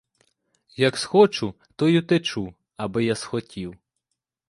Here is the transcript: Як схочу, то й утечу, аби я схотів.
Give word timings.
Як 0.77 0.97
схочу, 0.97 1.53
то 1.75 1.87
й 1.87 1.97
утечу, 1.97 2.53
аби 2.77 3.03
я 3.05 3.15
схотів. 3.15 3.77